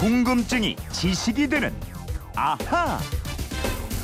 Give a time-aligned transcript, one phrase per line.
[0.00, 1.74] 궁금증이 지식이 되는
[2.34, 2.98] 아하.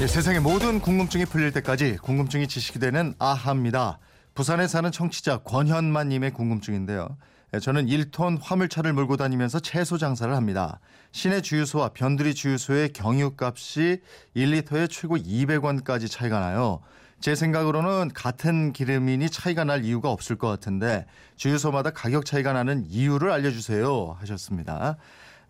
[0.00, 3.98] 예, 세상의 모든 궁금증이 풀릴 때까지 궁금증이 지식이 되는 아하입니다.
[4.32, 7.18] 부산에 사는 청취자 권현만님의 궁금증인데요.
[7.52, 10.80] 예, 저는 1톤 화물차를 몰고 다니면서 채소 장사를 합니다.
[11.12, 14.00] 시내 주유소와 변두리 주유소의 경유값이
[14.34, 16.80] 1리터에 최고 200원까지 차이가 나요.
[17.20, 21.04] 제 생각으로는 같은 기름이니 차이가 날 이유가 없을 것 같은데
[21.36, 24.96] 주유소마다 가격 차이가 나는 이유를 알려주세요 하셨습니다.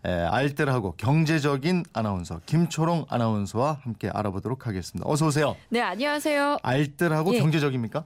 [0.05, 5.09] 에, 알뜰하고 경제적인 아나운서 김초롱 아나운서와 함께 알아보도록 하겠습니다.
[5.09, 5.55] 어서 오세요.
[5.69, 6.57] 네, 안녕하세요.
[6.61, 7.39] 알뜰하고 예.
[7.39, 8.03] 경제적입니까?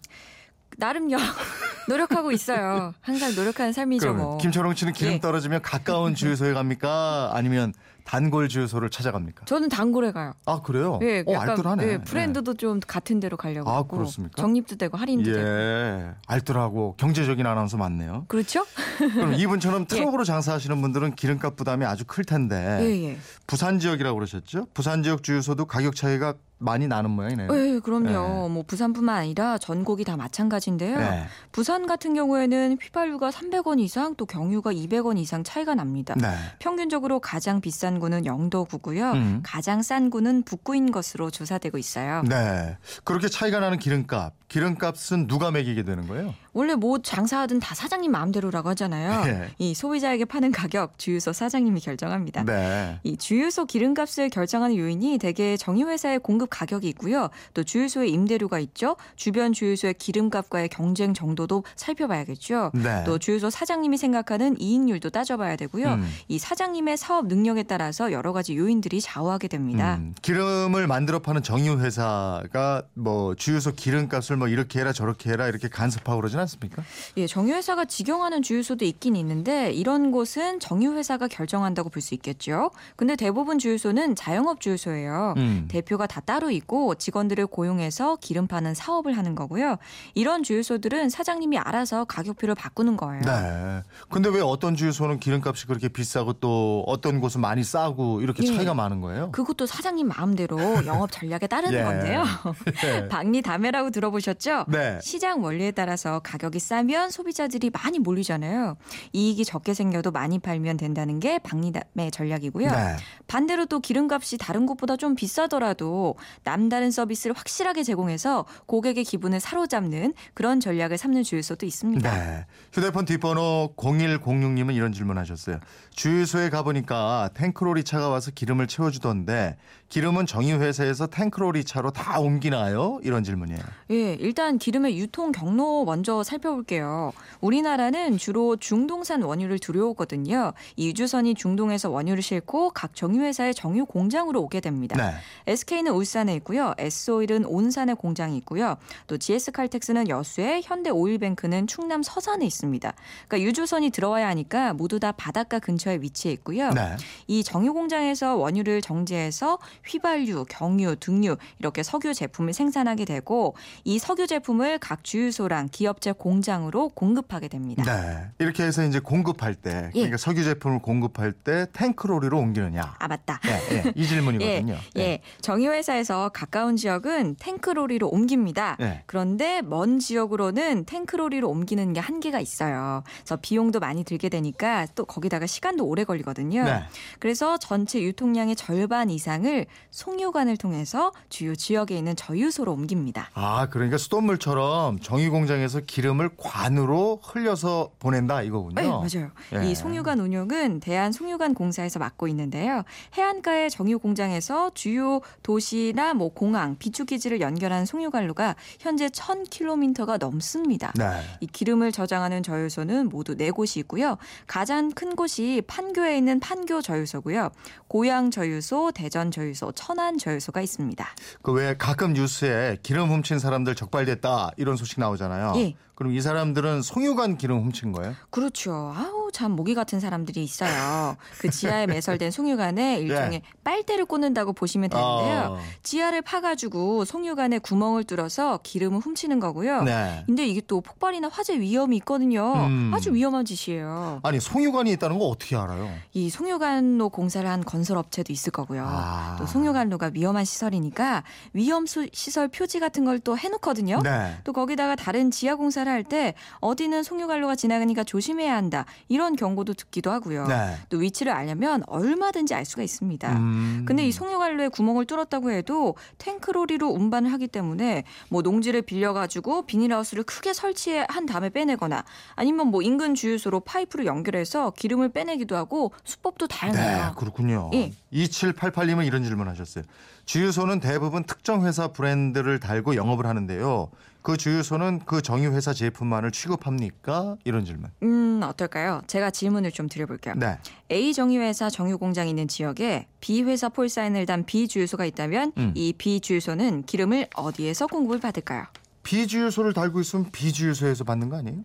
[0.77, 1.17] 나름요.
[1.89, 2.93] 노력하고 있어요.
[3.01, 4.37] 항상 노력하는 삶이죠, 뭐.
[4.37, 5.19] 김초롱 씨는 기름 예.
[5.19, 7.31] 떨어지면 가까운 주유소에 갑니까?
[7.33, 7.73] 아니면
[8.07, 9.43] 단골 주유소를 찾아갑니까?
[9.45, 10.33] 저는 단골에 가요.
[10.45, 10.97] 아 그래요?
[11.01, 11.87] 예, 어, 약간 알뜰하네.
[11.87, 14.41] 예, 브랜드도 좀 같은 데로 가려고 아, 하고 그렇습니까?
[14.41, 15.37] 적립도 되고 할인도 되고.
[15.45, 18.23] 예, 알뜰하고 경제적인 아나운서 맞네요.
[18.29, 18.65] 그렇죠?
[18.97, 19.95] 그럼 이분처럼 예.
[19.97, 23.17] 트럭으로 장사하시는 분들은 기름값 부담이 아주 클 텐데 예, 예.
[23.45, 24.67] 부산 지역이라고 그러셨죠?
[24.73, 27.49] 부산 지역 주유소도 가격 차이가 많이 나는 모양이네요.
[27.53, 28.07] 예, 그럼요.
[28.47, 28.53] 네.
[28.53, 30.97] 뭐 부산뿐만 아니라 전국이 다 마찬가지인데요.
[30.97, 31.25] 네.
[31.51, 36.15] 부산 같은 경우에는 휘발유가 300원 이상 또 경유가 200원 이상 차이가 납니다.
[36.17, 36.29] 네.
[36.57, 39.11] 평균적으로 가장 비싼 구는 영도구고요.
[39.11, 39.39] 음.
[39.43, 42.23] 가장 싼 구는 북구인 것으로 조사되고 있어요.
[42.27, 42.77] 네.
[43.03, 44.33] 그렇게 차이가 나는 기름값.
[44.49, 46.33] 기름값은 누가 매기게 되는 거예요?
[46.53, 49.27] 원래 뭐 장사하든 다 사장님 마음대로라고 하잖아요.
[49.27, 49.49] 예.
[49.59, 52.45] 이 소비자에게 파는 가격 주유소 사장님이 결정합니다.
[52.45, 52.99] 네.
[53.03, 57.29] 이 주유소 기름값을 결정하는 요인이 대개 정유회사의 공급 가격이 있고요.
[57.53, 58.95] 또 주유소의 임대료가 있죠.
[59.15, 62.71] 주변 주유소의 기름값과의 경쟁 정도도 살펴봐야겠죠.
[62.73, 63.03] 네.
[63.05, 65.93] 또 주유소 사장님이 생각하는 이익률도 따져봐야 되고요.
[65.93, 66.09] 음.
[66.27, 69.97] 이 사장님의 사업 능력에 따라서 여러 가지 요인들이 좌우하게 됩니다.
[69.97, 75.67] 음, 기름을 만들어 파는 정유 회사가 뭐 주유소 기름값을 뭐 이렇게 해라 저렇게 해라 이렇게
[75.67, 76.83] 간섭하고 그러진 않습니까?
[77.17, 82.71] 예, 정유회사가 직영하는 주유소도 있긴 있는데 이런 곳은 정유회사가 결정한다고 볼 수 있겠죠.
[82.95, 85.33] 근데 대부분 주유소는 자영업 주유소예요.
[85.37, 85.67] 음.
[85.69, 89.77] 대표가 다 따로 있고 직원들을 고용해서 기름 파는 사업을 하는 거고요.
[90.13, 93.21] 이런 주유소들은 사장님이 알아서 가격표를 바꾸는 거예요.
[93.23, 93.83] 네.
[94.09, 98.55] 근데 왜 어떤 주유소는 기름값이 그렇게 비싸고 또 어떤 곳은 많이 싸고 이렇게 예.
[98.55, 99.31] 차이가 많은 거예요?
[99.31, 101.83] 그것도 사장님 마음대로 영업 전략에 따르는 예.
[101.83, 102.23] 건데요.
[102.85, 103.07] 예.
[103.09, 104.65] 박리담회라고 들어보셨 죠?
[104.67, 104.99] 네.
[105.01, 108.77] 시장 원리에 따라서 가격이 싸면 소비자들이 많이 몰리잖아요.
[109.13, 112.69] 이익이 적게 생겨도 많이 팔면 된다는 게 박리담의 전략이고요.
[112.69, 112.95] 네.
[113.27, 120.59] 반대로 또 기름값이 다른 곳보다 좀 비싸더라도 남다른 서비스를 확실하게 제공해서 고객의 기분을 사로잡는 그런
[120.59, 122.11] 전략을 삼는 주유소도 있습니다.
[122.11, 122.45] 네.
[122.73, 125.59] 휴대폰 뒷번호 0106님은 이런 질문하셨어요.
[125.91, 129.57] 주유소에 가보니까 탱크로리 차가 와서 기름을 채워주던데
[129.89, 132.99] 기름은 정유회사에서 탱크로리 차로 다 옮기나요?
[133.03, 133.61] 이런 질문이에요.
[133.91, 137.13] 예, 일단 기름의 유통 경로 먼저 살펴볼게요.
[137.41, 140.53] 우리나라는 주로 중동산 원유를 들여오거든요.
[140.75, 144.97] 이 유주선이 중동에서 원유를 싣고 각 정유회사의 정유 공장으로 오게 됩니다.
[144.97, 145.13] 네.
[145.51, 146.73] SK는 울산에 있고요.
[146.77, 148.77] S오일은 온산에 공장이 있고요.
[149.07, 152.93] 또 GS칼텍스는 여수에, 현대오일뱅크는 충남 서산에 있습니다.
[153.27, 156.69] 그러니까 유주선이 들어와야 하니까 모두 다 바닷가 근처에 위치해 있고요.
[156.71, 156.95] 네.
[157.27, 164.25] 이 정유 공장에서 원유를 정제해서 휘발유, 경유, 등유 이렇게 석유 제품을 생산하게 되고 이 석유
[164.25, 167.83] 제품을 각 주유소랑 기업체 공장으로 공급하게 됩니다.
[167.83, 168.29] 네.
[168.39, 169.99] 이렇게 해서 이제 공급할 때 예.
[169.99, 172.95] 그러니까 석유 제품을 공급할 때 탱크로리로 옮기느냐.
[172.99, 173.41] 아 맞다.
[173.47, 173.93] 예, 예.
[173.97, 174.77] 이 질문이거든요.
[174.95, 175.21] 예, 예.
[175.41, 178.77] 정유회사에서 가까운 지역은 탱크로리로 옮깁니다.
[178.79, 179.03] 예.
[179.07, 183.03] 그런데 먼 지역으로는 탱크로리로 옮기는 게 한계가 있어요.
[183.17, 186.63] 그래서 비용도 많이 들게 되니까 또 거기다가 시간도 오래 걸리거든요.
[186.63, 186.83] 네.
[187.19, 193.31] 그래서 전체 유통량의 절반 이상을 송유관을 통해서 주요 지역에 있는 저유소로 옮깁니다.
[193.33, 193.67] 아,
[193.97, 198.81] 그러니까 수돗물처럼 정유 공장에서 기름을 관으로 흘려서 보낸다 이거군요.
[198.81, 199.31] 네, 맞아요.
[199.53, 199.69] 예.
[199.69, 202.83] 이 송유관 운용은 대한 송유관 공사에서 맡고 있는데요.
[203.15, 210.93] 해안가의 정유 공장에서 주요 도시나 뭐 공항, 비축기지를 연결하는 송유관로가 현재 1,000km가 넘습니다.
[210.95, 211.21] 네.
[211.41, 214.17] 이 기름을 저장하는 저유소는 모두 네 곳이 있고요.
[214.45, 217.49] 가장 큰 곳이 판교에 있는 판교 저유소고요.
[217.87, 221.07] 고양 저유소, 대전 저유소, 천안 저유소가 있습니다.
[221.41, 225.53] 그왜 가끔 뉴스에 기름 훔친 사람들 적 발됐다 이런 소식 나오잖아요.
[225.57, 225.75] 예.
[225.95, 228.13] 그럼 이 사람들은 송유관 기름 훔친 거예요?
[228.29, 228.71] 그렇죠.
[228.95, 231.15] 아우 참 모기 같은 사람들이 있어요.
[231.37, 235.57] 그 지하에 매설된 송유관에 일종의 빨대를 꽂는다고 보시면 되는데요.
[235.59, 235.59] 어.
[235.83, 239.83] 지하를 파가지고 송유관에 구멍을 뚫어서 기름을 훔치는 거고요.
[239.83, 240.23] 네.
[240.25, 242.51] 근데 이게 또 폭발이나 화재 위험이 있거든요.
[242.65, 242.91] 음.
[242.95, 244.21] 아주 위험한 짓이에요.
[244.23, 245.87] 아니 송유관이 있다는 거 어떻게 알아요?
[246.13, 248.83] 이 송유관로 공사를 한 건설업체도 있을 거고요.
[248.87, 249.35] 아.
[249.37, 251.23] 또 송유관로가 위험한 시설이니까
[251.53, 254.01] 위험 수- 시설 표지 같은 걸 또 해놓거든요.
[254.03, 254.35] 네.
[254.43, 258.85] 또 거기다가 다른 지하 공사를 할 때 어디는 송유관로가 지나가니까 조심해야 한다.
[259.09, 260.47] 이런 이런 경고도 듣기도 하고요.
[260.47, 260.77] 네.
[260.89, 263.37] 또 위치를 알려면 얼마든지 알 수가 있습니다.
[263.37, 263.83] 음.
[263.85, 270.53] 근데 이 송유관로에 구멍을 뚫었다고 해도 탱크로리로 운반을 하기 때문에 뭐 농지를 빌려가지고 비닐하우스를 크게
[270.53, 277.15] 설치한 다음에 빼내거나 아니면 뭐 인근 주유소로 파이프를 연결해서 기름을 빼내기도 하고 수법도 네, 다양해요.
[277.17, 277.69] 그렇군요.
[277.73, 277.91] 예.
[278.13, 279.83] 2788님은 이런 질문 하셨어요.
[280.25, 283.89] 주유소는 대부분 특정 회사 브랜드를 달고 영업을 하는데요.
[284.27, 287.37] 그 주유소는 그 정유 회사 제품만을 취급합니까?
[287.45, 287.91] 이런 질문.
[288.03, 289.01] 음, 어떨까요?
[289.07, 290.35] 제가 질문을 좀 드려볼게요.
[290.35, 290.57] 네.
[290.91, 295.71] A 정유회사 정유 공장이 있는 지역에 B 회사 폴사인을 단 B 주유소가 있다면 음.
[295.75, 298.65] 이 B 주유소는 기름을 어디에서 공급을 받을까요?
[299.03, 301.63] 비주유소를 달고 있으면 비주유소에서 받는 거 아니에요?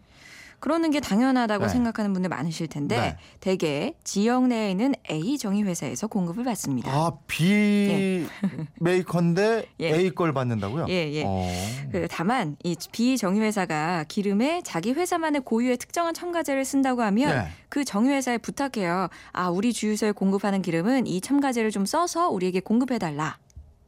[0.63, 1.69] 그러는 게 당연하다고 네.
[1.69, 3.17] 생각하는 분들 많으실 텐데 네.
[3.41, 6.89] 대개 지역 내에 있는 A 정유 회사에서 공급을 받습니다.
[6.89, 8.25] 아, B
[8.79, 9.93] 메이커인데 예.
[9.93, 10.87] A 걸 받는다고요?
[10.89, 11.25] 예, 예.
[11.27, 11.49] 어.
[11.91, 17.49] 그 다만 이 B 정유 회사가 기름에 자기 회사만의 고유의 특정한 첨가제를 쓴다고 하면 네.
[17.69, 19.09] 그 정유 회사에 부탁해요.
[19.33, 23.37] 아, 우리 주유소에 공급하는 기름은 이 첨가제를 좀 써서 우리에게 공급해 달라.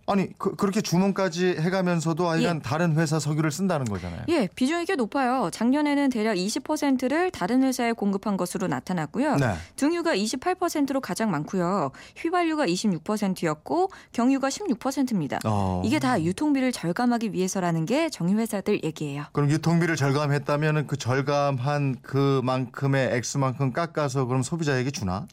[0.07, 4.23] 아니 그, 그렇게 주문까지 해가면서도 하여간 다른 회사 석유를 쓴다는 거잖아요.
[4.29, 5.51] 예, 비중이 꽤 높아요.
[5.51, 9.37] 작년에는 대략 20%를 다른 회사에 공급한 것으로 나타났고요.
[9.37, 9.55] 네.
[9.77, 11.91] 등유가 28%로 가장 많고요.
[12.17, 15.41] 휘발유가 26%였고 경유가 16%입니다.
[15.45, 15.83] 어.
[15.85, 19.25] 이게 다 유통비를 절감하기 위해서라는 게 정유 회사들 얘기예요.
[19.33, 25.27] 그럼 유통비를 절감했다면 그 절감한 그만큼의 액수만큼 깎아서 그럼 소비자에게 주나?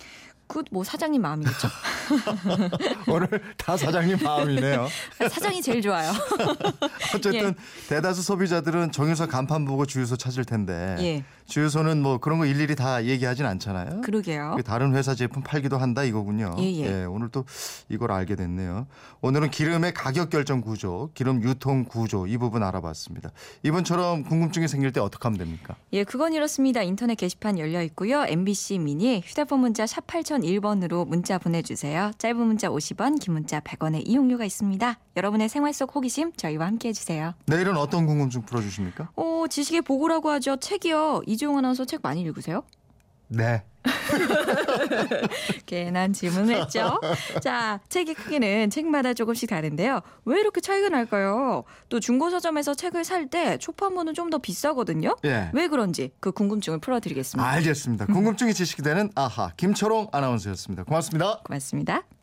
[0.52, 1.68] 그뭐 사장님 마음이겠죠.
[3.08, 3.28] 오늘
[3.58, 4.88] 다 사장님 마음이네요.
[5.30, 6.12] 사장이 제일 좋아요.
[7.16, 7.54] 어쨌든 예.
[7.88, 11.24] 대다수 소비자들은 정유소 간판 보고 주유소 찾을 텐데 예.
[11.46, 14.02] 주유소는 뭐 그런 거 일일이 다 얘기하진 않잖아요.
[14.02, 14.58] 그러게요.
[14.66, 16.56] 다른 회사 제품 팔기도 한다 이거군요.
[16.60, 17.04] 예, 예.
[17.06, 17.46] 오늘 또
[17.90, 18.88] 이걸 알게 됐네요.
[19.22, 23.32] 오늘은 기름의 가격 결정 구조, 기름 유통 구조 이 부분 알아봤습니다.
[23.64, 25.76] 이번처럼 궁금증이 생길 때 어떻게 하면 됩니까?
[25.94, 26.82] 예, 그건 이렇습니다.
[26.82, 28.26] 인터넷 게시판 열려 있고요.
[28.26, 30.08] MBC 미니 휴대폰 문자 샵
[30.42, 32.12] 8001번으로 문자 보내주세요.
[32.18, 35.00] 짧은 문자 50원, 긴 문자 100원의 이용료가 있습니다.
[35.16, 37.34] 여러분의 생활 속 호기심 저희와 함께 해주세요.
[37.46, 39.10] 내일은 어떤 궁금증 풀어주십니까?
[39.16, 40.58] 오, 지식의 보고라고 하죠.
[40.58, 41.22] 책이요.
[41.28, 42.64] 이종원 아나운서 책 많이 읽으세요?
[43.32, 43.64] 네.
[45.66, 47.00] 괜한 질문을 했죠.
[47.42, 50.02] 자, 책의 크기는 책마다 조금씩 다른데요.
[50.26, 51.64] 왜 이렇게 차이가 날까요?
[51.90, 55.16] 또 중고 서점에서 책을 살 때 초판본은 좀 더 비싸거든요.
[55.26, 55.50] 예.
[55.54, 57.48] 왜 그런지 그 궁금증을 풀어드리겠습니다.
[57.50, 58.06] 알겠습니다.
[58.06, 60.84] 궁금증이 지식이 되는 아하 김철홍 아나운서였습니다.
[60.86, 61.40] 고맙습니다.
[61.44, 62.21] 고맙습니다.